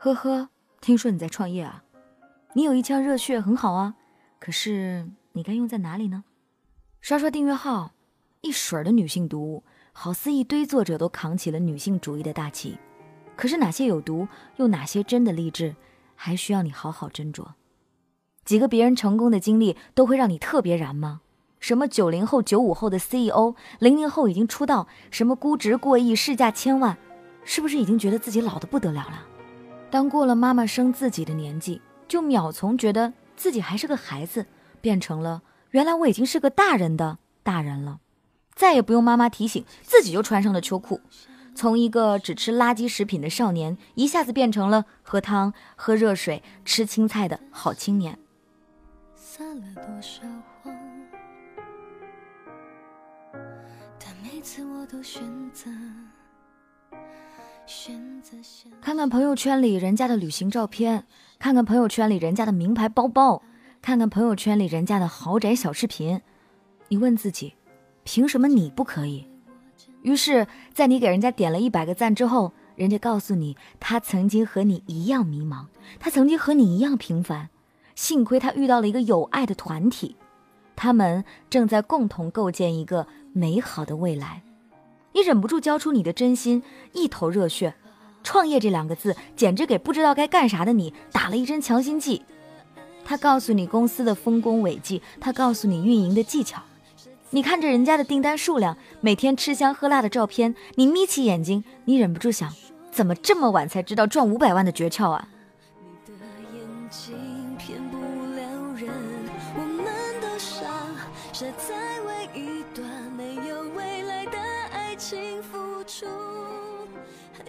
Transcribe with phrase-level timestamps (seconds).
[0.00, 0.48] 呵呵，
[0.80, 1.82] 听说你在创业啊？
[2.52, 3.96] 你有一腔热血很好啊，
[4.38, 6.22] 可是你该用在哪里呢？
[7.00, 7.90] 刷刷订阅号，
[8.42, 12.78] 一水儿的女性读物，好似一堆作者都扛起了女性主义的大旗。
[13.34, 15.74] 可是哪些有毒，又哪些真的励志，
[16.14, 17.44] 还需要你好好斟酌。
[18.44, 21.22] 几个别人成功的经历都会让你特别燃吗？
[21.58, 26.96] 什么九零后、九五后的 CEO，零零后已经出道，什么估值过亿、市价千万，
[27.42, 29.26] 是不是已经觉得自己老得不得了了？
[29.90, 34.46] 当过了妈妈生自己的年纪，就秒从觉得自己还是个孩子，
[34.80, 38.00] 变成了原来我已经是个大人的大人了，
[38.54, 41.00] 再也不用妈妈提醒，自己就穿上了秋裤。
[41.54, 48.18] 从一个只吃垃圾食品的少年，一下子变成了喝汤、喝热水、吃青菜的好青年。
[49.16, 50.22] 撒了多少
[50.62, 50.76] 谎？
[53.98, 55.70] 但每次我都选择。
[58.80, 61.04] 看看朋友圈里人家的旅行照片，
[61.38, 63.42] 看看朋友圈里人家的名牌包包，
[63.82, 66.20] 看看朋友圈里人家的豪宅小视频，
[66.88, 67.54] 你问自己，
[68.04, 69.26] 凭什么你不可以？
[70.00, 75.66] 于是，在你给人家点了一百个赞之后，人家告诉你，他曾经和你一样迷茫，
[76.00, 77.50] 他曾经和你一样平凡，
[77.94, 80.16] 幸亏他遇到了一个有爱的团体，
[80.74, 84.42] 他们正在共同构建一个美好的未来。
[85.18, 87.74] 你忍不住交出你的真心，一头热血，
[88.22, 92.22] 创业这两个字简直给不知道该干啥的你打了一针强心剂。
[93.04, 96.62] 他告诉你公司的丰功伟绩，他告诉你运营的技巧。
[97.30, 102.52] 你看着人家的订单数量，每天吃香喝辣的照片，你眯起眼睛，你忍不住想：
[102.92, 105.26] 怎么这么晚才知道赚五百万的诀窍啊？
[106.06, 107.27] 你的眼睛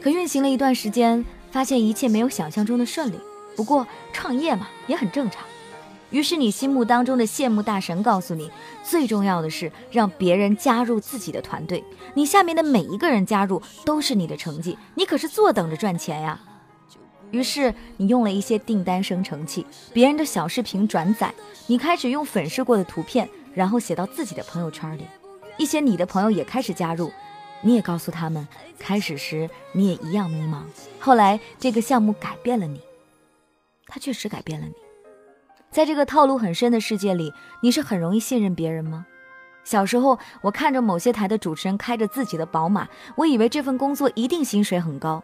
[0.00, 3.18] 可运行了一段时间，发现一切没有想象中的顺利。
[3.56, 5.44] 不过创业嘛，也很正常。
[6.10, 8.50] 于是你心目当中的羡慕大神告诉你，
[8.82, 11.84] 最重要的是让别人加入自己的团队。
[12.14, 16.40] 你下面的每一个人加入都是你的成绩，你可是坐等着赚钱呀。
[17.30, 21.34] 于是你用了一些订单生成器，别人的小视频转载，
[21.66, 25.02] 你开始用粉饰过的图片，然后写到自己的朋友圈里。
[25.58, 27.12] 一些你的朋友也开始加入。
[27.60, 28.46] 你也告诉他们，
[28.78, 30.62] 开始时你也一样迷茫，
[31.00, 32.80] 后来这个项目改变了你，
[33.86, 34.74] 他确实改变了你。
[35.70, 39.06] 在这个套路很深的世界里，你是很容易信任别人吗？
[39.64, 45.22] 小时候，我看着某些台的主持人开着自己的宝马，我以为这份工作一定薪水很高。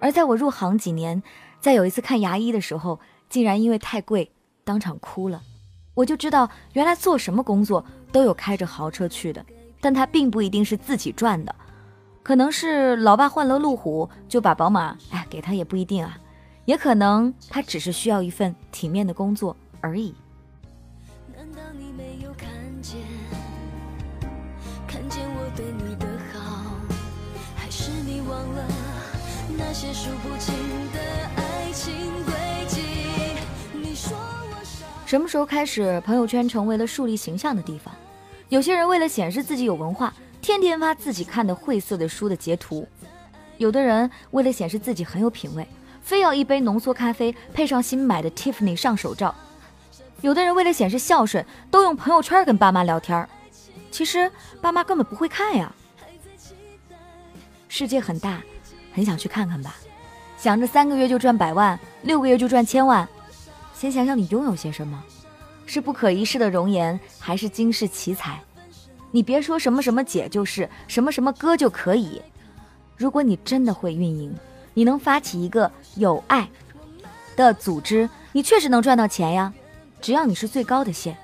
[0.00, 1.22] 而在我入行几年，
[1.60, 4.32] 在有一次看牙医的时候，竟然因为太贵
[4.64, 5.40] 当场哭了，
[5.94, 9.44] 我就知道原来做什么工作都有开着豪车去的。
[9.80, 11.54] 但他并不一定是自己赚的，
[12.22, 16.18] 可能是老爸换了路虎就把宝马哎给他也不一定啊，
[16.66, 20.14] 也可能他只是需要一份体面的工作而已。
[21.34, 22.48] 难道你没有看
[22.82, 23.00] 见
[24.86, 26.76] 看见我对你的好，
[27.56, 28.64] 还是你忘了
[29.56, 30.54] 那些数不清
[30.92, 31.00] 的
[31.36, 32.34] 爱情轨
[32.68, 32.82] 迹？
[33.72, 34.84] 你说我傻。
[35.06, 37.94] 什么时候开始朋友圈成为了树立形象的地方？
[38.50, 40.12] 有些人为了显示自己有文化，
[40.42, 42.84] 天天发自己看的晦涩的书的截图；
[43.58, 45.64] 有的人为了显示自己很有品味，
[46.02, 49.32] 非要一杯浓缩咖啡配上新买的 Tiffany 上手照；
[50.20, 53.26] 有的人为了显示孝顺，都用朋友圈跟爸妈聊天
[53.92, 54.28] 其实
[54.60, 55.72] 爸妈根本不会看呀。
[57.68, 58.42] 世界很大，
[58.92, 59.76] 很想去看看吧。
[60.36, 63.08] 想着三个月就赚百万，六个月就赚千万，
[63.72, 65.00] 先想想你拥有些什么。
[65.70, 68.40] 是不可一世的容颜，还是惊世奇才？
[69.12, 72.20] 你别说什么什么姐就是什么什么哥就可以。
[72.96, 74.34] 如果你真的会运营，
[74.74, 76.48] 你能发起一个有爱
[77.36, 79.54] 的组织，你确实能赚到钱呀。
[80.00, 81.16] 只要你是最高的线。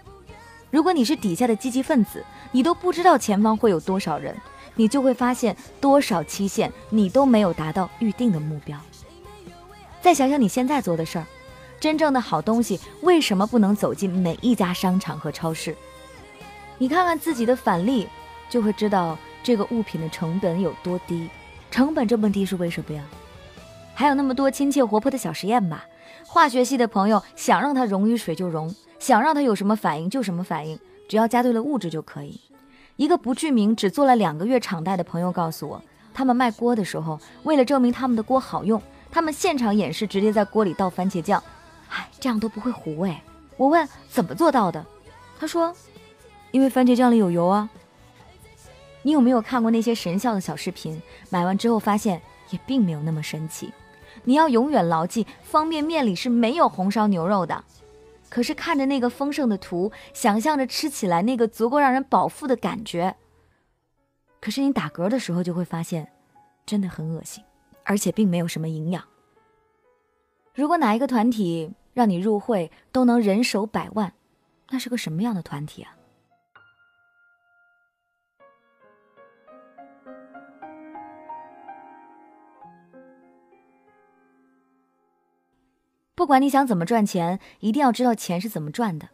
[0.70, 4.36] 如果你是底下的积极分子，你都不知道前方会有多少人，
[4.76, 8.78] 你就会发现多少期限你都没有达到预定的目标。
[10.00, 11.26] 再想想你现在做的事儿。
[11.78, 15.76] 真正的好东西为什么不能走进每一家商场和超市？
[16.78, 18.08] 你看看自己的返利，
[18.48, 21.28] 就会知道这个物品的成本有多低。
[21.70, 23.02] 成本这么低是为什么呀？
[23.94, 25.86] 还有那么多亲切活泼的小实验吧。
[26.26, 30.78] 化学系的朋友想让它溶于水就溶，想让它有什么反应就什么反应，
[31.08, 32.40] 只要加对了物质就可以。
[32.96, 35.82] 一个不具名、只做了两个月厂代的朋友告诉我，
[36.14, 38.80] 他们卖锅的时候，为了证明他们的锅好用，
[39.10, 41.42] 他们现场演示直接在锅里倒番茄酱。
[42.18, 43.22] 这样都不会糊哎！
[43.56, 44.84] 我问怎么做到的，
[45.38, 45.74] 他说，
[46.50, 47.68] 因为番茄酱里有油啊。
[49.02, 51.00] 你有没有看过那些神效的小视频？
[51.30, 52.20] 买完之后发现
[52.50, 53.72] 也并没有那么神奇。
[54.24, 57.62] 你要永远牢记，方便面里是没有红烧牛肉的。
[58.28, 63.14] 可是看着那个丰盛的图，想象着吃起来那个足够让人饱腹的感觉。
[64.40, 66.10] 可是你打嗝的时候就会发现，
[66.66, 67.44] 真的很恶心，
[67.84, 69.04] 而且并没有什么营养。
[70.54, 74.12] 如果哪一个团体让你入会都能人手百万，
[74.68, 75.96] 那是个什么样的团体啊？
[86.14, 89.08] 不管你想怎么赚钱，一定要知道钱是怎么赚的。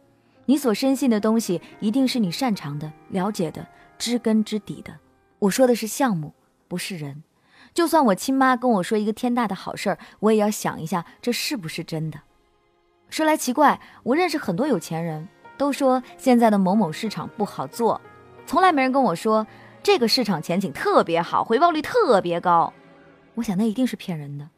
[0.47, 3.65] 你所深信的东西，一定是你擅长的、了解的、
[3.97, 4.99] 知根知底的。
[5.39, 6.33] 我说的是项目，
[6.67, 7.23] 不是人。
[7.73, 12.19] 就算我亲妈跟我说一个天大的好事儿，我也要想一下这是不是真的。
[13.13, 18.01] 说来奇怪，我认识很多有钱人都说现在的某某市场不好做，
[18.47, 19.45] 从来没人跟我说
[19.83, 22.73] 这个市场前景特别好，回报率特别高。
[23.35, 24.49] 我想那一定是骗人的。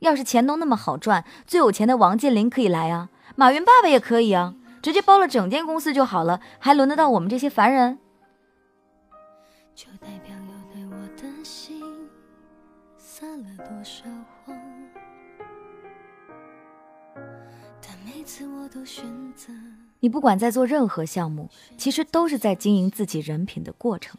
[0.00, 7.98] 要是钱都那么好赚，最有钱的王健林可以来啊，马云爸爸也可以啊，直接包了整间公司就好了，还轮得到我们这些凡人？
[9.74, 11.82] 就代表有对我的心
[12.98, 14.04] 撒了多少
[14.44, 14.54] 谎，
[20.00, 24.18] 你不管在做任何项目，其实都是在经营自己人品的过程。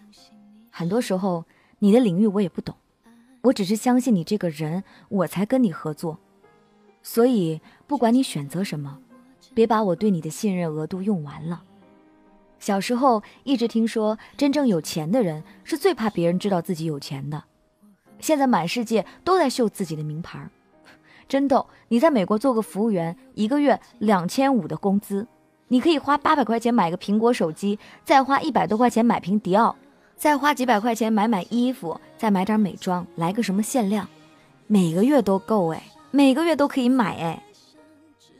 [0.69, 1.45] 很多时候，
[1.79, 2.75] 你的领域我也不懂。
[3.43, 6.19] 我只是相信你这个人，我才跟你合作。
[7.01, 8.99] 所以，不管你选择什么，
[9.53, 11.63] 别把我对你的信任额度用完了。
[12.59, 17.43] 小时候一直听说，真正有钱的人是最怕别人知道自己有钱的。
[18.19, 20.49] 现在满世界都在秀自己的名牌，
[21.27, 21.65] 真逗！
[21.89, 25.27] 你在美国做个服务员，一个月两千五的工资，
[25.67, 29.75] 你可以花八百块钱买个苹果手机，再花一百多块钱买瓶迪奥。
[30.15, 34.07] 再花几百块钱买买衣服，再买点美妆，来个什么限量，
[34.65, 37.43] 每个月都够哎，每个月都可以买哎。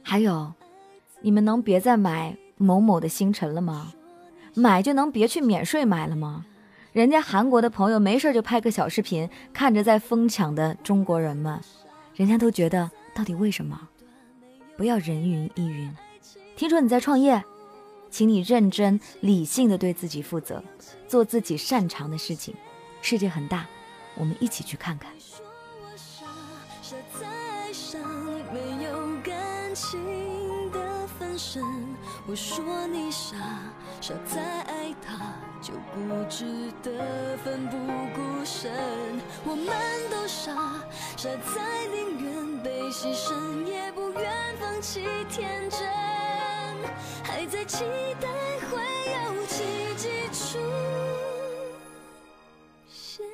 [0.01, 0.51] 还有，
[1.21, 3.91] 你们能别再买某某的星辰了吗？
[4.55, 6.45] 买就能别去免税买了吗？
[6.93, 11.59] 人家韩国的朋友没事就拍个小视频，看着在疯抢的中国人们，
[12.17, 13.87] 人家都觉得到底为什么？
[14.75, 15.95] 不要人云亦云。
[16.55, 17.41] 听说你在创业。
[18.09, 20.63] 请你认真理性的对自己负责，
[21.09, 22.55] 做自己擅长的事情。
[23.01, 23.67] 世界很大，
[24.15, 25.11] 我们一起去看看。
[32.25, 33.35] 我说你傻，
[34.01, 36.45] 傻在爱他就不值
[36.81, 37.77] 得奋不
[38.15, 38.71] 顾身。
[39.45, 39.67] 我们
[40.09, 40.53] 都傻，
[41.17, 41.85] 傻在
[42.87, 45.79] 宁愿被牺牲，也不愿放弃天真。
[47.21, 47.83] 还在期
[48.21, 48.27] 待
[48.69, 48.77] 会
[49.11, 49.63] 有奇
[49.97, 50.57] 迹出
[52.87, 53.25] 现。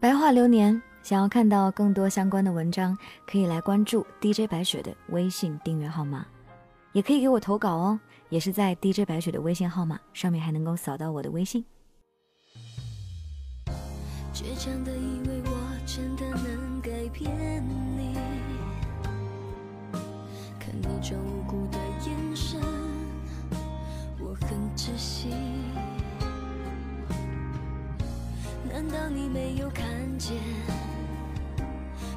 [0.00, 2.96] 白话流年，想要看到更多相关的文章，
[3.26, 6.26] 可以来关注 DJ 白雪的微信订阅号码，
[6.92, 8.00] 也可以给我投稿哦，
[8.30, 11.62] 也是在 DJ 白雪的微信号码上面，还能够扫到我的微信。
[14.42, 15.50] 倔强的以为我
[15.86, 17.64] 真的能改变
[17.96, 18.18] 你。
[20.58, 22.60] 看你装无辜的眼神，
[24.18, 25.28] 我很窒息。
[28.68, 29.86] 难道你没有看
[30.18, 30.36] 见？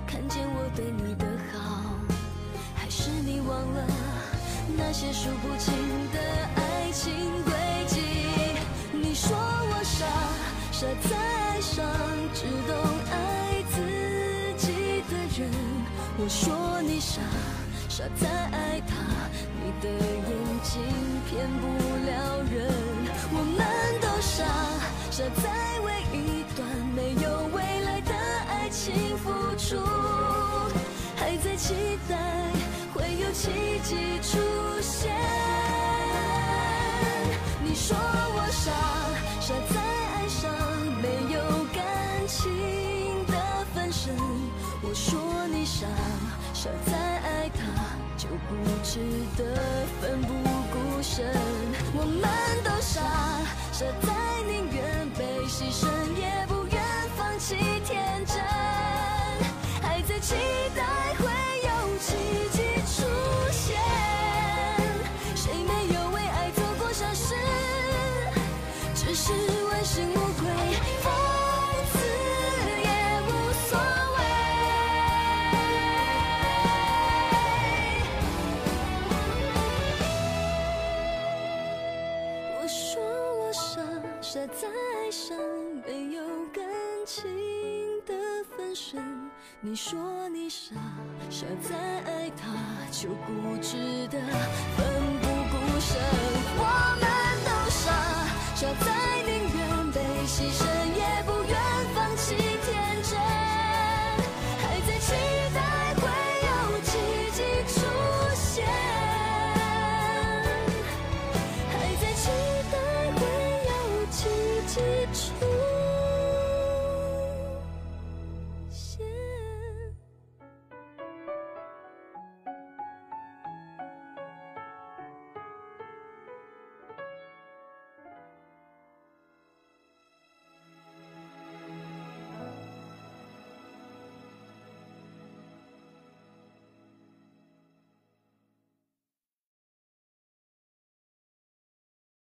[0.08, 1.94] 看见我对你的好，
[2.74, 3.88] 还是你忘了
[4.75, 5.74] 那些数不清
[16.17, 17.22] 我说你傻。
[17.88, 18.93] 傻在爱他，
[19.63, 20.31] 你的眼
[20.63, 20.84] 睛
[21.29, 21.65] 骗不
[22.05, 22.55] 了人。
[23.31, 23.63] 我们
[24.01, 24.43] 都傻，
[25.10, 28.13] 傻在为一段没有未来的
[28.50, 29.79] 爱情付出，
[31.15, 32.51] 还在期待
[32.93, 34.38] 会有奇迹出
[34.81, 35.15] 现。
[37.63, 38.72] 你说我傻，
[49.38, 49.44] 的
[50.00, 50.34] 奋不
[50.72, 51.25] 顾身，
[51.94, 52.24] 我们
[52.63, 53.01] 都傻，
[53.74, 54.13] 傻在
[54.48, 56.82] 宁愿被牺牲，也不愿
[57.18, 58.38] 放弃天真，
[59.82, 60.36] 还在期
[60.74, 60.84] 待
[61.18, 61.25] 会
[61.63, 62.15] 有奇
[62.51, 63.04] 迹出
[63.51, 63.75] 现。
[65.36, 67.36] 谁没有为爱做过傻事？
[68.94, 70.35] 只是问心无
[82.67, 83.01] 说
[83.38, 83.81] 我傻
[84.22, 85.38] 傻在爱上
[85.86, 86.63] 没有感
[87.05, 87.24] 情。
[88.05, 88.13] 的
[88.55, 89.01] 分身。
[89.60, 90.75] 你说你傻，
[91.29, 92.53] 傻在爱他，
[92.91, 94.19] 就固执的
[94.77, 94.86] 奋
[95.22, 95.98] 不顾身。
[96.57, 96.62] 我
[97.01, 97.03] 们
[97.43, 97.86] 都傻，
[98.55, 98.95] 傻在